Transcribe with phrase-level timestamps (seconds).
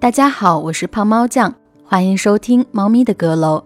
[0.00, 1.52] 大家好，我是胖猫酱，
[1.84, 3.58] 欢迎收听《猫咪的阁楼》。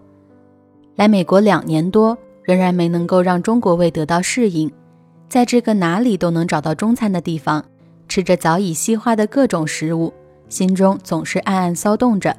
[0.95, 4.71] 来美国两年多，仍然没能够让中国胃得到适应，
[5.29, 7.63] 在这个哪里都能找到中餐的地方，
[8.07, 10.11] 吃着早已西化的各种食物，
[10.49, 12.35] 心中总是暗暗骚动着。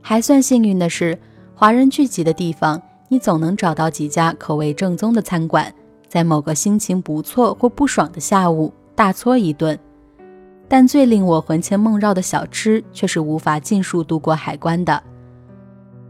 [0.00, 1.18] 还算幸运的是，
[1.54, 5.70] 华人聚集的地方，你总能找到几家口味正宗的餐馆，
[6.08, 9.78] 在某个心情不错或不爽的下午，大搓一顿。
[10.68, 15.02] 但最令我魂牵梦绕的小吃，却是无法尽数度过海关的。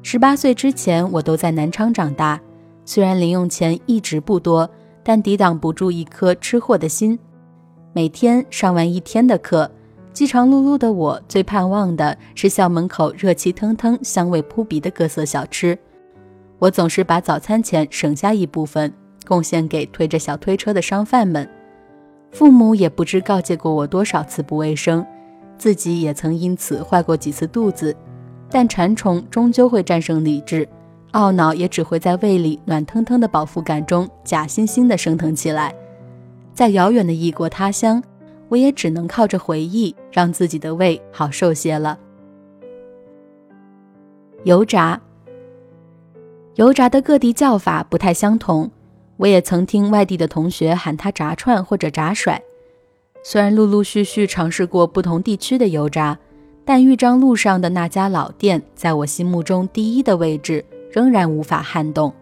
[0.03, 2.41] 十八岁之前，我都在南昌长大，
[2.85, 4.69] 虽然零用钱一直不多，
[5.03, 7.19] 但抵挡不住一颗吃货的心。
[7.93, 9.71] 每天上完一天的课，
[10.13, 15.79] 饥肠辘辘的我，最盼望的是校门口热气腾腾、香味扑鼻的各色小吃。
[16.59, 18.93] 我总是把早餐钱省下一部分，
[19.27, 21.49] 贡献给推着小推车的商贩们。
[22.31, 25.05] 父母也不知告诫过我多少次不卫生，
[25.57, 27.95] 自己也曾因此坏过几次肚子。
[28.51, 30.67] 但馋虫终究会战胜理智，
[31.13, 35.75] 懊恼也只会在胃里暖腾腾的饱腹感中假惺惺地升腾起来。
[36.55, 38.03] 在遥远的异国他乡，
[38.49, 41.99] 我也只能靠着回忆让自己的胃好受些了。
[44.45, 44.99] 油炸，
[46.55, 48.71] 油炸的各地叫法不太相同。
[49.19, 52.41] 我也曾听外地的同学喊它炸串或者炸甩。
[53.23, 56.19] 虽然陆陆续续尝试过不同地区的油炸，
[56.65, 62.15] 但豫章路上的那家老店，在我心目中第一的位置仍然无法撼动。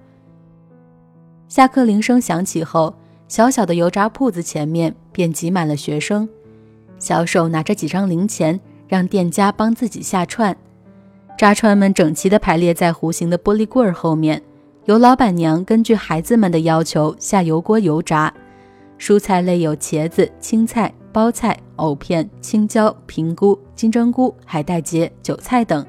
[1.48, 2.94] 下课铃声响起后，
[3.28, 6.26] 小小的油炸铺子前面便挤满了学生，
[6.98, 8.58] 小手拿着几张零钱，
[8.88, 10.56] 让店家帮自己下串。
[11.36, 14.42] 炸串们整齐地排列在弧形的玻璃柜儿后面。
[14.86, 18.32] 由老板娘根据孩子们的要求下油锅油炸，
[19.00, 25.84] 蔬菜类有茄子、青菜、包菜、藕片、青椒、平菇、金针菇、海带结、韭菜等；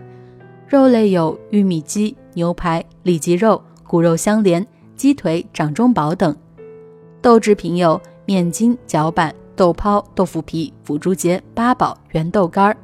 [0.67, 4.65] 肉类有玉米鸡、牛排、里脊肉、骨肉相连、
[4.95, 6.33] 鸡腿、掌中宝等；
[7.21, 12.75] 豆制品有面筋、脚板、豆泡、豆腐皮、腐竹节、八宝、圆豆干儿。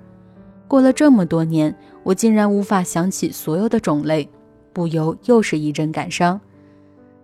[0.67, 4.29] 过了这么多年，我竟然无法想起所有的种类。
[4.73, 6.39] 不由又是一阵感伤。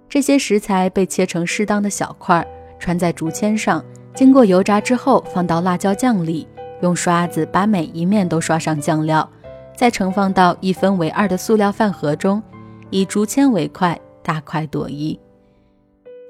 [0.08, 2.46] 这些食材被切成适当的小块，
[2.80, 3.84] 穿在竹签上，
[4.16, 6.48] 经过油炸之后，放到辣椒酱里，
[6.82, 9.30] 用刷子把每一面都刷上酱料，
[9.76, 12.42] 再盛放到一分为二的塑料饭盒中，
[12.90, 15.20] 以竹签为筷，大快朵颐。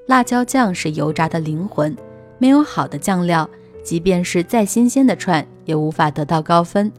[0.06, 1.96] 辣椒酱是油炸的灵魂，
[2.38, 3.48] 没有好的酱料，
[3.82, 6.92] 即便是再新鲜的串，也无法得到高分。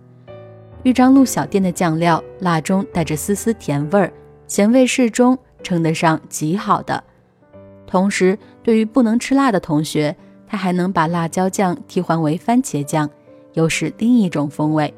[0.83, 4.11] 豫章路小店的酱料，辣中带着丝丝甜味儿，
[4.47, 7.03] 咸味适中，称得上极好的。
[7.85, 10.15] 同时，对于不能吃辣的同学，
[10.47, 13.07] 他还能把辣椒酱替换为番茄酱，
[13.53, 14.91] 又是另一种风味。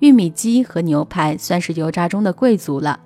[0.00, 3.00] 玉米鸡和牛排算是油炸中的贵族了。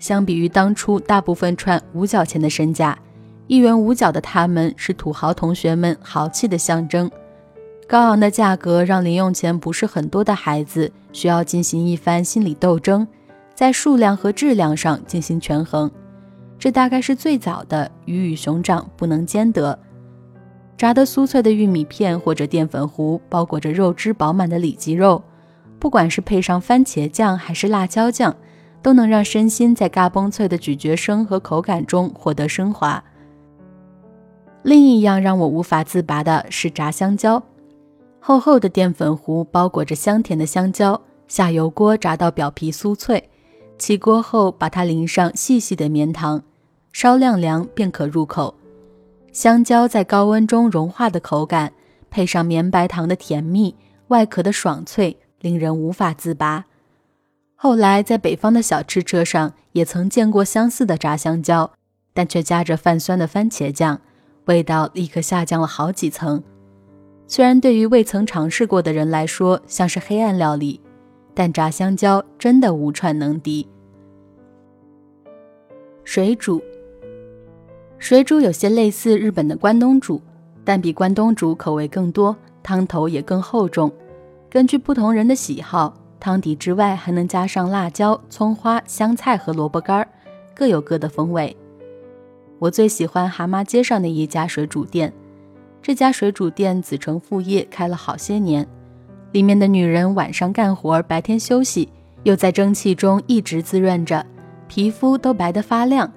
[0.00, 2.98] 相比于当初大部分串五角钱的身价，
[3.46, 7.08] 一元五角的他们是土豪同学们豪气的象征。
[7.90, 13.04] 高昂的价格让零用钱不是很多的孩子需要进行一番心理斗争，
[13.52, 15.90] 在数量和质量上进行权衡。
[16.56, 19.76] 这大概是最早的鱼与熊掌不能兼得。
[20.78, 25.20] 炸得酥脆的玉米片或者淀粉糊包裹着肉汁饱满的里脊肉，
[25.80, 28.36] 不管是配上番茄酱还是辣椒酱，
[28.80, 33.02] 都能让身心在嘎嘣脆的咀嚼声和口感中获得升华。
[34.62, 37.42] 另一样让我无法自拔的是炸香蕉。
[38.20, 43.30] 厚厚的淀粉糊包裹着香甜的香蕉，下油锅炸到表皮酥脆，
[43.78, 46.42] 起锅后把它淋上细细的绵糖，
[46.92, 48.54] 稍晾凉便可入口。
[49.32, 51.72] 香蕉在高温中融化的口感，
[52.10, 53.74] 配上绵白糖的甜蜜，
[54.08, 56.66] 外壳的爽脆，令人无法自拔。
[57.56, 61.70] 后来在北方的小吃车上也曾见过相似的炸香蕉，
[62.12, 64.00] 但却夹着泛酸的番茄酱，
[64.44, 66.42] 味道立刻下降了好几层。
[67.32, 70.80] 虽然对于未曾尝试过的人来说像是黑暗料理，
[71.32, 73.68] 但炸香蕉真的无串能敌。
[76.02, 76.60] 水煮，
[77.98, 80.20] 水煮有些类似日本的关东煮，
[80.64, 83.92] 但比关东煮口味更多，汤头也更厚重。
[84.50, 90.04] 根据不同人的喜好，汤底之外还能加上辣椒、葱花、香菜和萝卜干，
[90.52, 91.56] 各有各的风味。
[92.58, 95.12] 我最喜欢蛤蟆街上的一家水煮店。
[95.82, 98.66] 这家水煮店子承父业，开了好些年。
[99.32, 101.88] 里面的女人晚上干活，白天休息，
[102.24, 104.24] 又在蒸汽中一直滋润着，
[104.68, 106.12] 皮肤都白得发亮。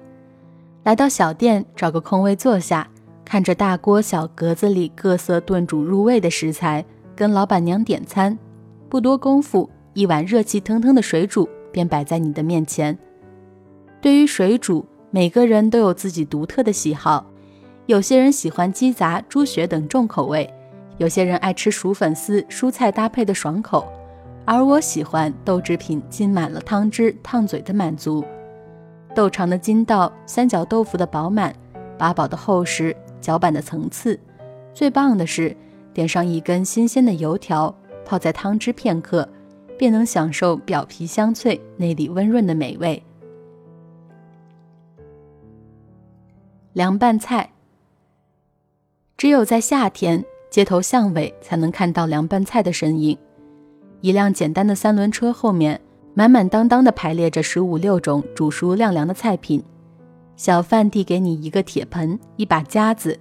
[0.82, 2.86] 来到小店，找个空位坐下，
[3.24, 6.84] 看着大锅小格子里各色炖煮入味的食材，
[7.16, 8.36] 跟老板娘点餐，
[8.88, 12.98] 不多功夫，一碗热气腾腾的水煮便摆在你的面前。
[14.02, 17.24] 对于水煮，每个人都有自己独特的喜好，
[17.86, 20.48] 有些人喜欢鸡杂、猪血等重口味，
[20.96, 23.86] 有些人爱吃薯粉丝、蔬菜搭配的爽口，
[24.46, 28.24] 而我喜欢豆制品浸满了汤汁、烫嘴的满足。
[29.14, 31.54] 豆肠的筋道，三角豆腐的饱满，
[31.98, 34.18] 八宝的厚实，脚板的层次。
[34.72, 35.54] 最棒的是，
[35.92, 37.74] 点上一根新鲜的油条。
[38.06, 39.26] 泡在汤汁片刻，
[39.78, 43.02] 便能享受表皮香脆、内里温润的美味。
[46.74, 47.50] 凉拌菜，
[49.16, 53.16] 只有在夏天，街头巷尾才能看到凉拌菜的身影。
[54.00, 55.80] 一辆简单的三轮车后面，
[56.14, 59.62] 满满当当的排列着十五六种煮熟晾凉的菜品。
[60.36, 63.18] 小贩递给你一个铁盆、一把夹子，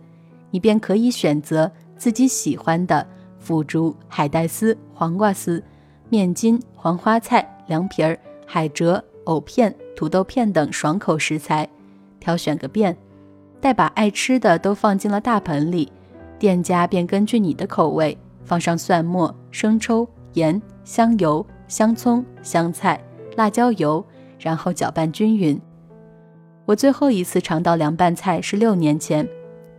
[0.50, 3.06] 你便可以选择自己喜欢的。
[3.38, 5.62] 腐竹、海带丝、黄瓜丝、
[6.10, 11.70] 面筋、黄花菜、凉皮儿、海蜇、藕片、土豆片等爽口食材，
[12.20, 12.98] 挑选个遍，
[13.64, 15.90] 待把爱吃的都放进了大盆里，
[16.38, 23.02] 店家便根据你的口味放上蒜末、生抽、盐、香油、香葱、香菜、
[23.38, 24.06] 辣椒油，
[24.38, 25.58] 然后搅拌均匀。
[26.66, 29.26] 我最后一次尝到凉拌菜是六年前，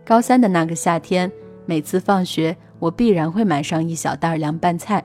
[0.03, 1.31] 高三的那个夏天，
[1.67, 2.57] 每次放学。
[2.79, 5.03] 我必然会买上一小袋凉拌菜，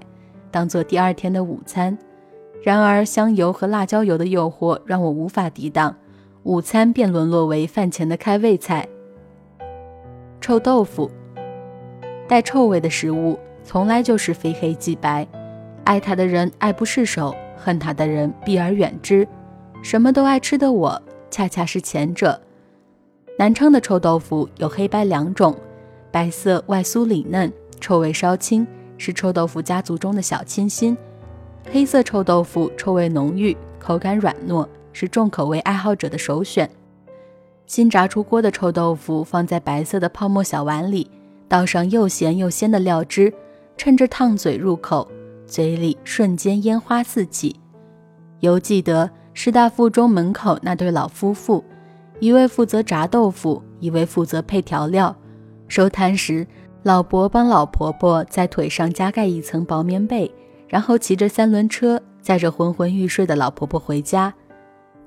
[0.51, 1.97] 当做第二天的午餐。
[2.63, 5.95] 然而，香油和辣椒油的诱惑让我无法抵挡，
[6.43, 8.89] 午餐便沦落为饭前的开胃菜。
[10.41, 11.11] 臭豆腐，
[12.27, 15.27] 带臭味的食物从来就是非黑即白，
[15.85, 19.29] 爱它的人爱不释手，恨它的人避而远之。
[19.83, 22.41] 什么都爱吃的我，恰恰是前者。
[23.39, 25.55] 南昌的臭豆腐有黑白两种，
[26.11, 27.53] 白色外酥里嫩。
[27.81, 28.67] 臭味稍轻，
[28.99, 30.97] 是臭豆腐家族中的小清新。
[31.71, 36.69] 黑色臭豆腐臭味浓郁，口感软糯，是重口味爱好者的首选。
[37.67, 41.11] 新炸出锅的臭豆腐放在白色的泡沫小碗里，
[41.49, 43.33] 倒上又咸又鲜的料汁，
[43.77, 45.09] 趁着烫嘴入口，
[45.47, 47.55] 嘴里瞬间烟花四起。
[48.41, 51.65] 犹记得师大附中门口那对老夫妇，
[52.19, 55.17] 一位负责炸豆腐，一位负责配调料。
[55.69, 56.47] 收摊时。
[56.83, 60.35] 老伯帮老婆婆在腿上加盖一层薄棉被，
[60.67, 64.33] 然后骑着三轮车载着昏昏欲睡的老婆婆回家。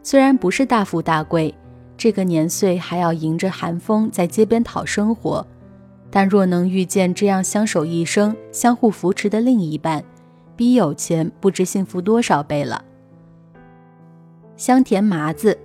[0.03, 1.55] 虽然不是大富大贵，
[1.97, 5.47] 这个年岁还要迎着寒风在街边讨生活，
[6.11, 10.03] 但若能遇见这样相守一生、相互扶持的另一半，
[10.57, 12.83] 比有钱不知幸福多少倍了。
[14.57, 15.57] 香甜麻子，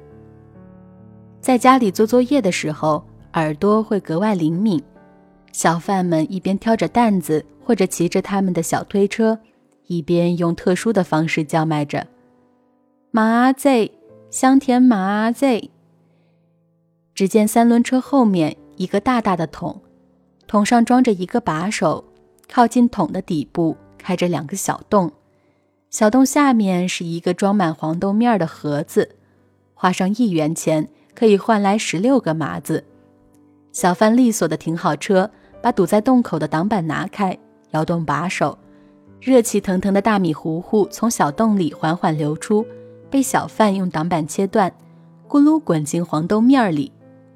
[1.41, 3.05] 在家里做作业的时候，
[3.35, 4.81] 耳朵会格外灵敏。
[5.51, 9.37] 小贩们一边挑着担子，或者骑着他们的小推车，
[9.89, 12.07] 一边用特殊的方式叫卖着
[13.11, 13.69] ：“麻子，
[14.31, 15.47] 香甜麻子。”
[17.15, 19.81] 只见三轮车后面一个大大的桶，
[20.47, 22.05] 桶上装着一个把手，
[22.49, 25.13] 靠近桶的底部开着两个小洞，
[25.91, 29.17] 小洞下面是一个装满黄豆面的盒子，
[29.75, 32.85] 花上一元钱可以换来十六个麻子。
[33.73, 35.31] 小贩利索地停好车。
[35.61, 37.37] 把堵在洞口的挡板拿开，
[37.73, 38.57] 摇动把手，
[39.21, 42.65] 热气腾腾的大米糊糊从小洞里缓缓流出，
[43.11, 44.73] 被小贩用挡板切断，
[45.29, 46.93] 咕噜滚进黄豆面里。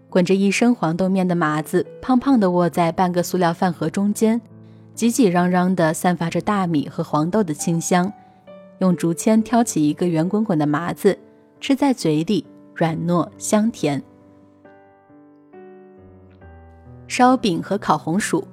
[0.08, 4.40] 滚着一身黄豆面的麻子，胖胖的卧在半个塑料饭盒中间，
[4.94, 8.12] 挤挤嚷嚷的散发着大米和黄豆的清香。
[8.80, 11.18] 用竹签挑起一个圆滚滚的麻子，
[11.60, 14.02] 吃在嘴里，软糯香甜。
[17.06, 18.46] 烧饼和烤红薯。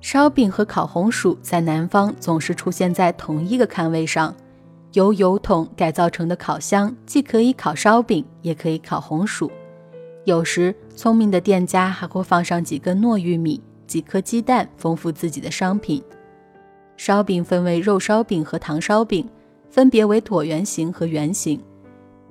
[0.00, 4.34] 烧饼和烤红薯在南方总是出现在同一个摊位上，
[4.96, 9.50] 由油桶改造成的烤箱既可以烤烧饼，也可以烤红薯。
[10.24, 16.02] 有时，聪明的店家还会放上几根糯玉米、几颗鸡蛋，丰富自己的商品。
[16.96, 19.28] 烧饼分为肉烧饼和糖烧饼，
[19.68, 21.60] 分别为椭圆形和圆形。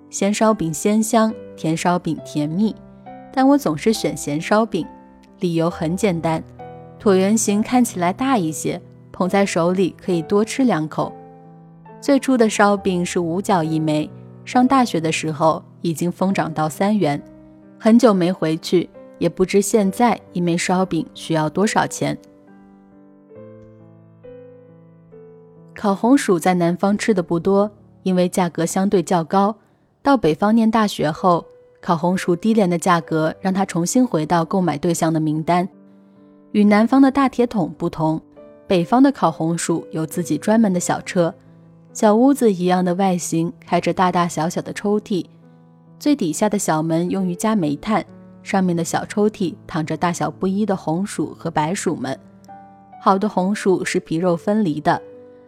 [0.09, 2.75] 咸烧饼鲜香，甜烧饼甜蜜。
[3.31, 4.83] 但我总是选咸烧饼，
[5.39, 6.43] 理由很简单：
[6.99, 8.81] 椭圆形看起来大一些，
[9.11, 11.13] 捧在手里可以多吃两口。
[12.05, 14.07] 最初的烧饼是五角一枚，
[14.45, 17.19] 上大学的时候已经疯涨到三元，
[17.79, 22.15] 很久没回去，也不知现在一枚烧饼需要多少钱。
[25.73, 27.71] 烤红薯在南方吃的不多，
[28.03, 29.55] 因为价格相对较高。
[30.03, 31.43] 到北方念大学后。
[31.81, 35.67] 烤红薯低廉的价格让他重新回到购买对象的名单。
[36.51, 38.21] 与南方的大铁桶不同，
[38.67, 41.33] 北方的烤红薯有自己专门的小车，
[41.95, 45.25] 小屋子一样的外形，开着大大小小的抽屉，
[45.97, 48.05] 最底下的小门用于加煤炭，
[48.43, 52.19] 上面的小抽屉躺着大小不一的红薯和白薯们。
[52.99, 55.01] 好的红薯是皮肉分离的，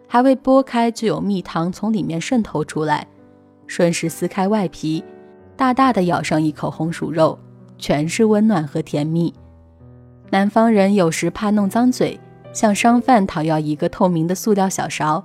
[0.07, 3.05] 还未剥开就有蜜糖从里面渗透出来。
[3.67, 5.03] 顺势撕开外皮，
[5.57, 7.37] 大大的咬上一口红薯肉，
[7.77, 9.33] 全是温暖和甜蜜。
[10.29, 12.17] 南方人有时怕弄脏嘴。
[12.53, 15.23] 向商贩讨要一个透明的塑料小勺，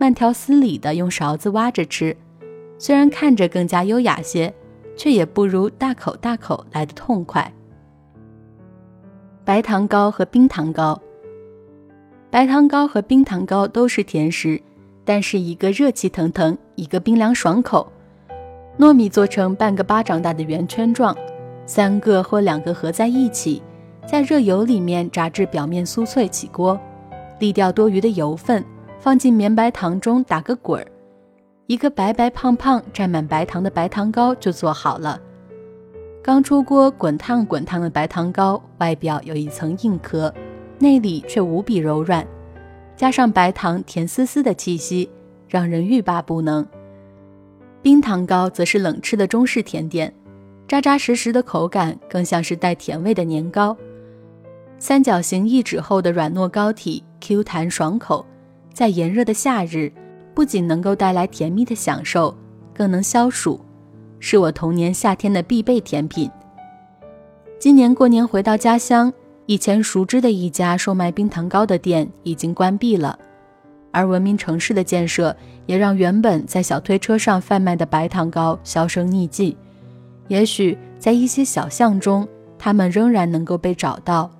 [0.00, 2.16] 慢条斯理地用勺子挖着吃，
[2.78, 4.50] 虽然看着更加优雅些，
[4.96, 7.52] 却也不如大口大口来的痛快。
[9.44, 10.98] 白糖糕和冰糖糕，
[12.30, 14.58] 白糖糕和冰糖糕都是甜食，
[15.04, 17.92] 但是一个热气腾腾，一个冰凉爽口。
[18.78, 21.14] 糯米做成半个巴掌大的圆圈状，
[21.66, 23.62] 三个或两个合在一起。
[24.06, 26.80] 在热油里面炸至表面酥脆，起锅，
[27.38, 28.64] 沥掉多余的油分，
[29.00, 30.86] 放进绵白糖中打个滚儿，
[31.66, 35.18] 一个白白胖胖、沾满白糖的白糖糕就做好了。
[36.22, 40.32] 刚出锅滚烫滚烫的白糖糕，外表有一层硬壳，
[40.78, 42.26] 内里却无比柔软，
[42.94, 45.10] 加上白糖甜丝丝的气息，
[45.48, 46.66] 让人欲罢不能。
[47.80, 50.12] 冰糖糕则是冷吃的中式甜点，
[50.68, 53.74] 扎扎实实的口感更像是带甜味的年糕。
[54.78, 58.26] 三角形一指厚的软糯膏体，Q 弹爽口，
[58.80, 59.92] 在炎热的夏日，
[60.34, 62.34] 不仅能够带来甜蜜的享受，
[62.72, 63.60] 更能消暑，
[64.20, 66.30] 是我童年夏天的必备甜品。
[67.58, 69.12] 今年过年回到家乡，
[69.44, 73.18] 以前熟知的一家售卖冰糖糕的店已经关闭了，
[73.90, 79.54] 而文明城市的建设也让原本在小推车上贩卖的白糖糕销声匿迹。
[80.28, 82.26] 也许在一些小巷中，
[82.58, 84.30] 它们仍然能够被找到。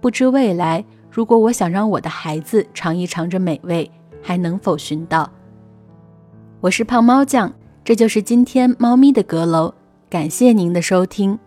[0.00, 0.82] 不知未来，
[1.14, 3.88] 如果我想让我的孩子尝一尝这美味，
[4.20, 5.30] 还能否寻到？
[6.60, 7.52] 我是胖猫酱，
[7.84, 9.72] 这就是今天猫咪的阁楼。
[10.10, 11.38] 感谢您的收听。